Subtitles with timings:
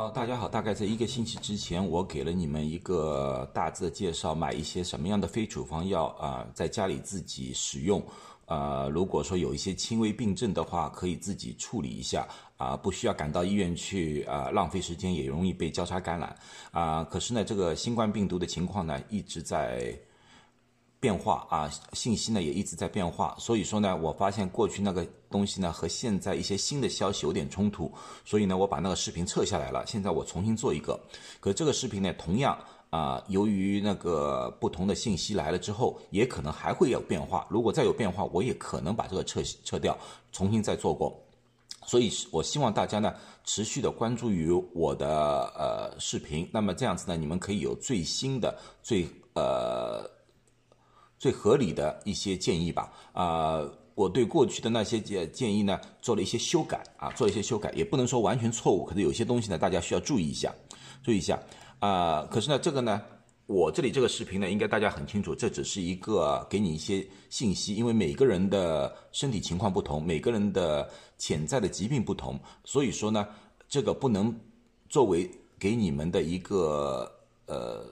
[0.00, 0.48] 好，大家好。
[0.48, 8.02] 大概在一个星期之前，我给了你们一个大致的介绍，买一些什么样的非处方药啊，在家里自己使用。
[8.46, 12.26] 呃，如果说有一些轻微病症的话，可以自己处理一下
[12.56, 16.34] 啊，不需要赶到医院去啊，浪费时间，也容易被交叉感染
[16.70, 17.04] 啊。
[17.04, 19.94] 可是呢，这个新冠病毒的情况呢，一直在。
[21.00, 27.90] 变化啊，信息呢也一直在变化，所以说呢，我发现过去那个东西呢和现在一些新的消息有点冲突，
[28.22, 29.82] 所以呢，我把那个视频撤下来了。
[29.86, 31.00] 现在我重新做一个，
[31.40, 32.58] 可这个视频呢，同样
[32.90, 37.46] 啊，由于那个不同的信息来了之后，也可能还会有变化。
[37.48, 39.96] 如果再有变化，我也可能把这个撤撤掉，
[40.32, 41.18] 重新再做过。
[41.86, 50.19] 所以，我希望大家呢持续的关注于我的呃视频，那么这样子呢，你们可以有最新的最呃。
[51.20, 53.62] 最合理的一些建议吧，啊，
[53.94, 60.50] 我对过去的那些建建议呢做了一些修改啊，做了一些修改，也不能说完全错误，可是有些东西呢大家需要注意一下，
[61.02, 61.38] 注意一下
[61.78, 62.26] 啊。
[62.30, 63.02] 可是呢，这个呢，
[63.44, 73.28] 我这里这个视频呢，应该大家很清楚，这只是一个给你一些信息，因为每个人的身体情况不同，每个人的潜在的疾病不同，所以说呢，
[73.68, 74.34] 这个不能
[74.88, 77.12] 作为给你们的一个
[77.44, 77.84] 呃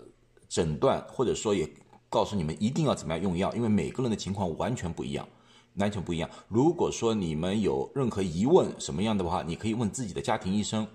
[0.48, 1.68] 诊断，或者说也。
[2.08, 5.28] 告诉你们一定要怎么样用药，因为每个人的情况完全不一样，
[5.74, 6.28] 完全不一样。
[6.48, 10.86] 如果说你们有任何疑问什么样的话，你可以问自己的家庭医生，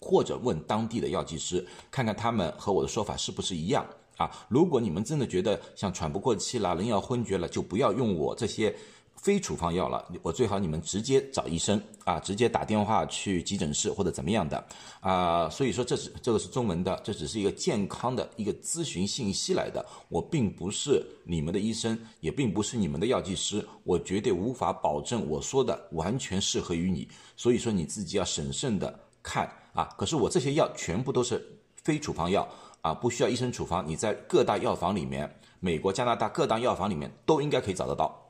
[0.00, 4.30] 或者问当地的药剂师，看看他们和我的说法是不是一样啊。
[4.48, 8.74] 如果你们真的觉得像喘不过气啦、人要昏厥了，就不要用我这些。
[9.16, 14.64] 非处方药了，我最好你们直接找医生啊，直接打电话去急诊室或者怎么样的
[15.00, 15.50] 啊。
[15.50, 19.84] 所以说这是这个是中文的，这只是一个健康的一个咨询信息来的。
[20.08, 27.08] 我并不是你们的医生，也并不是你们的药剂师，我绝对无法保证我说的完全适合于你。
[27.36, 29.88] 所以说你自己要审慎的看啊。
[29.98, 31.44] 可是我这些药全部都是
[31.82, 32.46] 非处方药
[32.80, 35.28] 啊，不需要医生处方，你在各大药房里面，
[35.58, 38.22] 美国、加拿大各大药房里面都应该可以找得到。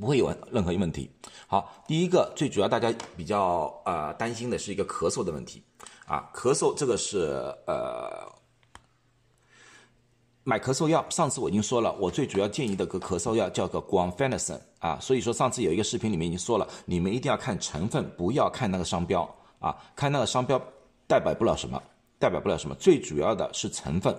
[0.00, 1.10] 不会有任何问题。
[1.46, 5.62] 好，第一个最主要大家比较呃担心的是一个咳嗽的问题
[6.06, 8.26] 啊，咳嗽这个是呃
[10.42, 11.04] 买咳嗽药。
[11.10, 19.22] 上次我已经说了，我最主要建议的个咳嗽药叫个 guanfacine 啊，所以说上次有一个视频里面已经说了，你们一定要看成分，不要看那个商标
[19.58, 20.60] 啊，看那个商标
[21.06, 21.82] 代表不了什么，
[22.18, 24.16] 代表不了什么，最主要的是成分。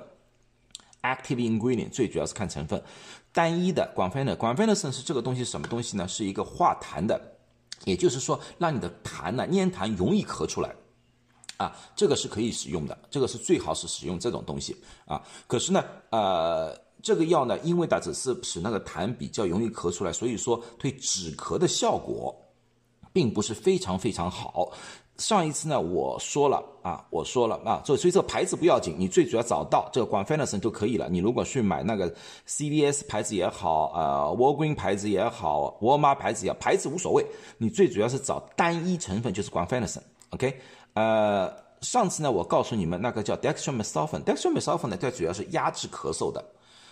[1.07, 2.83] Active ingredient 最主要是看成分，
[3.31, 6.05] 单一的广泛的广泛的是这个东西什么东西呢？
[6.07, 7.19] 是一个化痰的，
[7.85, 10.75] 也就是说让你的痰呢粘痰容易咳出来，
[11.55, 14.75] 啊，这个是可以使用的，这个是最好是使用这种东西
[15.05, 15.21] 啊。
[15.47, 22.35] 可是呢，呃，这个药呢，因为它只是使那个痰比较容易咳出来，所以说对止咳的效果
[23.13, 24.71] 并不是非常非常好。
[25.17, 31.09] 上一次呢，我说了啊，我说了啊，所以所以这个牌子不要紧，你最主要找到这个 Guanfacine 就可以了。
[31.09, 32.13] 你如果去买那个
[32.47, 37.25] CVS 牌子也好，呃，Walgreen 牌子也好，沃尔玛牌子也好，牌子无所谓，
[37.57, 40.01] 你最主要是找单一成分，就是 Guanfacine。
[40.29, 40.59] OK，
[40.93, 41.51] 呃，
[41.81, 46.43] 上次呢，我告诉你们那个叫 Dextromethorphan，Dextromethorphan 呢，它主要是压制咳嗽的。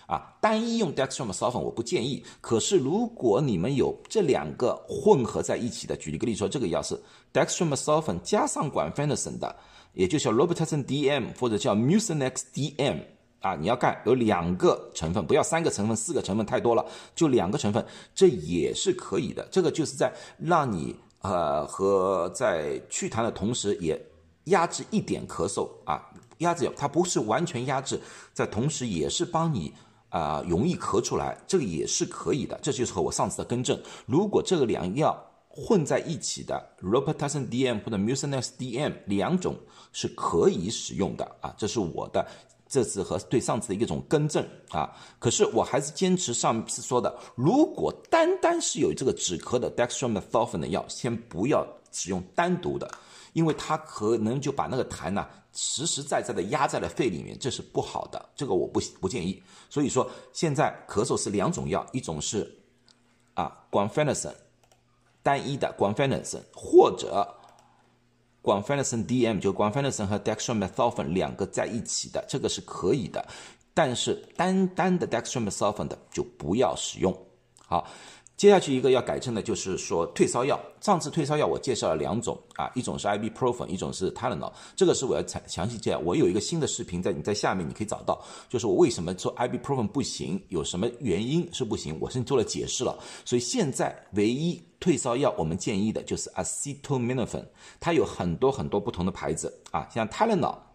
[0.06, 2.24] 啊，单一用 dextromethorphan 我不建议。
[2.40, 6.96] 可是如果你们有这两个混合在一起的，举一个例说，这个药是
[7.32, 9.56] dextromethorphan 加上 guanfacine 的，
[9.94, 13.00] 也就叫 robitussin DM 或者叫 mucinex DM
[13.40, 16.86] 啊，你要干有两个成分，不要三个成分、四个成分太多了，
[17.16, 17.84] 就两个成分，
[18.14, 19.46] 这也是可以的。
[19.50, 24.00] 这个就是在让你呃和在祛痰的同时，也
[24.44, 26.00] 压制一点咳嗽啊，
[26.38, 28.00] 压制它不是完全压制，
[28.32, 29.74] 在同时也是帮你。
[30.16, 33.78] 啊，容易咳出来，这个也是可以的，这就是和我上次的更正。
[34.06, 35.14] 如果这个两药
[35.46, 39.54] 混在一起的 r o p e t a s i n DM 或者 Mucinex DM 两种
[39.92, 42.26] 是可以使用的啊，这是我的
[42.66, 44.90] 这次和对上次的一种更正啊。
[45.18, 51.66] 可是我还是坚持上次说的，如果单单是有这个止咳的 Dextromethorphan 的药，先不要
[51.96, 52.90] 使用单独的。
[53.32, 59.42] 因为它可能就把那个痰呢实实在在的压在了肺里面，这是不好的，这个我不不建议。
[59.68, 62.50] 所以说现在咳嗽是两种药，一种是
[63.34, 64.34] 啊广芬尼森
[65.22, 67.28] 单一的广芬尼森或者
[68.40, 73.22] 广芬尼森 DM 就广芬尼森和 dextromethorphan 两个在一起的，这个是可以的。
[73.74, 77.14] 但是单单的 dextromethorphan 的就不要使用。
[77.66, 77.86] 好，
[78.36, 80.60] 接下去一个要改正的就是说退烧药。
[80.80, 84.52] 上次退烧药我介绍了两种啊，一种是 ibuprofen，一种是 Tylenol。
[84.76, 85.98] 这个是我要详详细介绍。
[86.00, 92.98] 我有一个新的视频在你在下面你可以找到，就是我为什么说 ibuprofen 不行，有什么原因是不行，我是做了解释了。
[93.24, 97.44] 所以现在唯一退烧药我们建议的就是 acetaminophen，
[97.80, 100.65] 它有很多很多不同的牌子啊，像 Tylenol。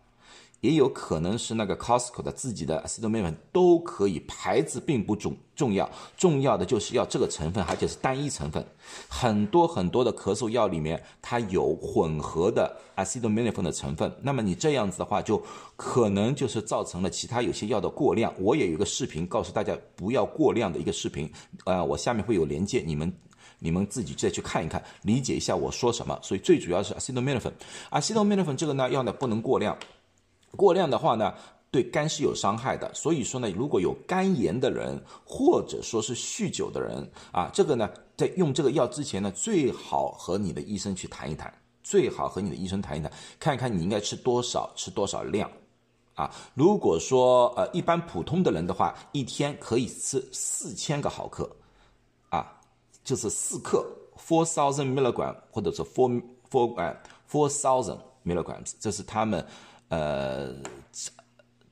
[0.62, 8.63] 也有可能是那个 Costco 的自己的 acetaminophen 都可以，牌子并不重重要，重要的就是要这个成分，而且是单一成分。
[9.10, 15.42] 很多很多的咳嗽药里面它有混合的 acetaminophen 的成分，那么你这样子的话，就
[15.75, 18.34] 可能就是造成了其他有些药的过量。
[18.40, 21.31] 我也有一个视频告诉大家不要过量的一个视频，
[21.66, 23.12] 呃，我下面会有连接，你们
[23.57, 26.19] 你们自己再去看一看，理解一下我说什么。
[26.22, 29.75] 所以最主要是 acetaminophen，acetaminophen 这个呢药呢不能过量。
[30.56, 31.33] 过量的话呢，
[31.71, 32.94] 对肝是有伤害的。
[32.94, 45.50] 所以说呢，如果有肝炎的人，或者说是酗酒的人啊，这个呢，在用这个药之前呢，最好和你的医生去谈一谈，最好和你的医生谈一谈，看看你应该吃多少，吃多少量，
[46.15, 51.50] 啊，如果说呃一般普通的人的话，一天可以吃四千个毫克，
[52.30, 52.59] 啊，
[53.04, 53.86] 就是四克
[54.18, 56.21] ，four thousand milligram，或者是 four
[56.51, 56.94] four 呃
[57.31, 59.45] four thousand milligrams，这是他们。
[59.92, 60.52] 呃，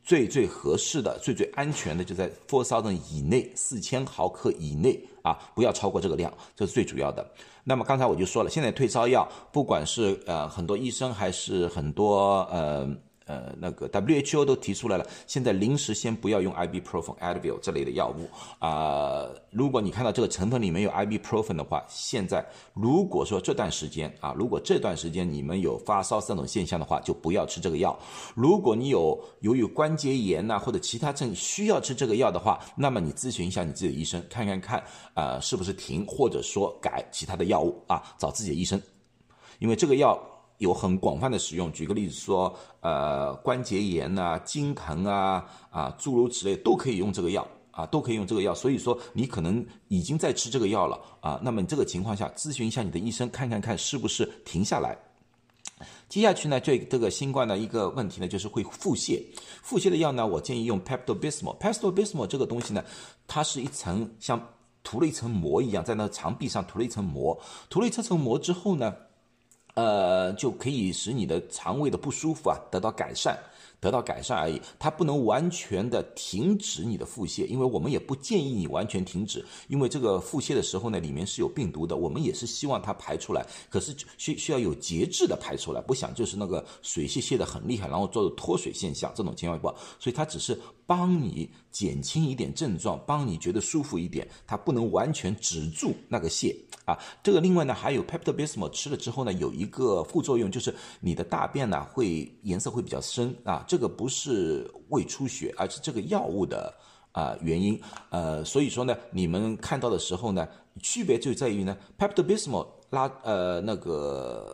[0.04, 7.27] 最最合适的、最最安全的就在 four thousand 以内，四千毫克以内啊，不要超过这个量，这是最主要的。
[7.63, 12.88] 那么刚才我就说了，现在退烧药，不管是呃很多医生还是很多呃。
[13.29, 18.27] 呃，那个 WHO 都提出来了，现在临时先不要用 ibuprofen、Advil 这类的药物
[18.57, 19.29] 啊。
[19.51, 22.43] 如果你看到这个成分里面有 ibuprofen 的话，现在
[22.73, 27.95] 如果说这段时间啊，如果这段时间你们有发烧这种现象的话，就不要吃这个药。
[28.33, 34.83] 如果你有由于关节炎呐或者其他症需要吃这个药的话，那么你咨询一下你自己的医生，看看看
[35.13, 38.81] 啊是不是停，或者说改其他的药物啊，找自己的医生，
[39.59, 40.19] 因为这个药。
[40.59, 48.53] 有很广泛的使用，举个例子说，呃，关节炎呐、筋疼啊、啊，诸如此类都可以用这个药啊，都可以用这个药。
[48.53, 54.97] 所以说，你可能已经在吃这个药了啊，那么你这个情况下，咨询一下你的医生，看看看是不是停下来。
[56.09, 59.23] 接下去呢，这这个新冠的一个问题呢，就是会腹泻。
[59.63, 61.57] 腹泻的药呢，我建议用 Pepto Bismol。
[61.57, 62.83] Pepto Bismol 这个东西呢，
[63.27, 64.45] 它是一层像
[64.83, 67.39] 涂了一层膜一样，在那肠壁上涂了一层膜，
[67.69, 68.94] 涂了一层膜之后呢。
[69.75, 73.38] 呃，就可以使你的肠胃的不舒服啊得到改善。
[73.79, 96.55] 得到改善而已，它不能完全的停止你的腹泻，因为我们也不建议你完全停止，因为这个腹泻的时候呢，里面是有病毒的，我们也是希望它排出来，可是需需要有节制的排出来，不想就是那个水泄泄的很厉害，然后做脱水现象这种情况不好，所以它只是帮你减轻一点症状，帮你觉得舒服一点，它不能完全止住那个泻
[96.85, 96.97] 啊。
[97.23, 103.63] 这个另外呢，还有 Pepto Bismol 吃了之后呢，有一个副作用就是你的大便呢会颜色会比较深啊。
[103.69, 106.74] 这个不是胃出血，而是这个药物的
[107.12, 107.80] 啊原因，
[108.10, 110.48] 呃，所以说呢，你们看到的时候呢，
[110.81, 114.51] 区别就在于呢，Pepto Bismol 拉呃那个。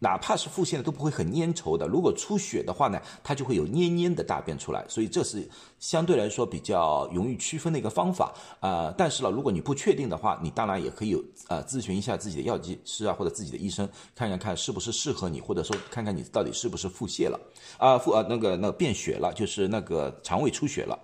[0.00, 5.48] 哪怕是腹泻的都不会很粘稠的，如果出血的话呢，它就会有黏黏的大便出来，所以这是
[5.80, 8.94] 相对来说比较容易区分的一个方法啊。
[8.96, 17.40] 但是呢，如果你不确定的话，你当然也可以有呃咨询一下自己的药剂师啊或者自己的医生，看看看是不是适合你，或者说看看你到底是不是腹泻了
[17.76, 20.96] 啊腹呃那个那个便血了，就是那个肠胃出血了。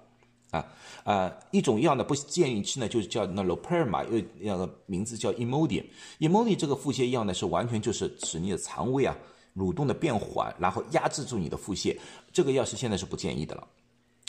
[0.54, 0.64] 啊，
[1.04, 5.84] 呃，一种药呢不建议吃呢，就是叫那 loperma，又那个名字叫 Imodium。
[6.20, 9.16] Imodium 这个腹泻药呢，是完全就是使你的肠胃啊
[9.56, 11.98] 蠕动的变缓，然后压制住你的腹泻。
[12.32, 13.66] 这个药是现在是不建议的了。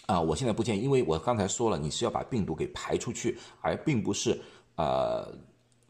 [0.08, 4.42] 啊，我现在不建议，因为我刚才说了，你是要把病毒给排出去，而并不是
[4.76, 5.32] 呃。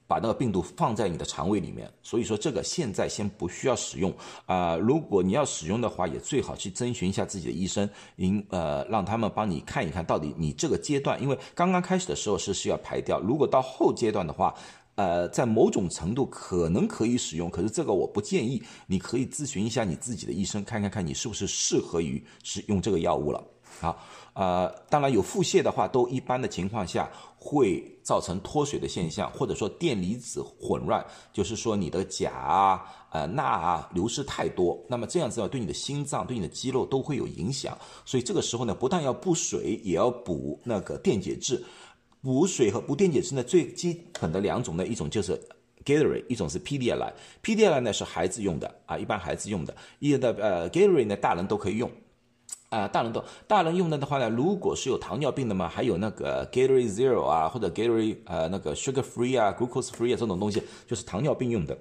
[0.08, 4.14] 把那个病毒放在你的肠胃里面，所以说这个现在先不需要使用
[4.46, 4.76] 啊。
[4.76, 14.54] 如果你要使用的话，也最好去征询一下自己的医生，您呃让他们帮你看一看到底你这个阶段，因为刚刚开始的时候是需要排掉，如果到后阶段的话，
[14.96, 18.62] 呃，在某种程度可能可以使用，可是这个我不建议。
[18.88, 23.44] 你可以咨询一下你自己的医生，看看看你是不是适合于使用这个药物了。
[23.80, 24.02] 好，
[24.34, 37.78] 呃，当然有腹泻的话，都一般的情况下会造成脱水的现象，或者说电离子混乱，就是说你的钾啊、呃钠啊流失太多，那么这样子呢，对你的心脏、对你的肌肉都会有影响。
[38.06, 41.64] 所以这个时候呢，不但要补水，也要补那个电解质。
[42.22, 45.40] 补水和补电解质呢，最基本的两种呢，一种就是
[45.84, 47.14] Gatorade，一种是 Pedialyte。
[47.44, 49.76] Pedialyte 呢是孩子用的啊，一般孩子用的。
[50.00, 51.92] 一的呃 Gatorade 呢，大人都可以用。
[52.76, 61.78] 啊，大人都大人用的的话呢，如果是有糖尿病的嘛，还有那个 Gatorade Zero 啊，或者 Gatorade 呃那个 Sugar Free 啊，Glucose Free 啊这种东西，就是糖尿病用的。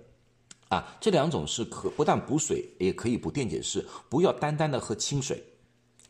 [0.68, 3.84] 啊，这两种是可不但补水，也可以补电解质。
[4.08, 5.42] 不要单单的喝清水，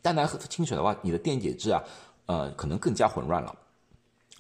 [0.02, 1.82] 单单喝清水的话，你的电解质啊，
[2.26, 3.54] 呃，可能更加混乱了。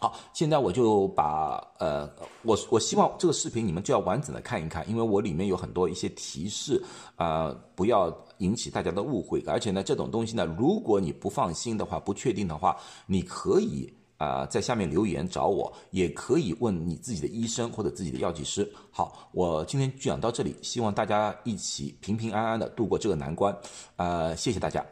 [0.04, 2.06] 好，现在我就把呃，
[2.42, 6.78] 我我希望这个视频你们就要完整的看一看，因为我里面有很多一些提示
[7.16, 9.42] 啊，不要引起大家的误会。
[9.46, 13.90] 而且呢，这种东西呢，如果你不放心的话，不确定的话，你可以。
[14.16, 18.72] 啊，在下面留言找我，也可以问你自己的医生或者自己的药剂师。
[18.90, 23.54] 好，我今天讲到这里，希望大家一起平平安安的度过这个难关。
[23.96, 24.86] 呃，谢谢大家。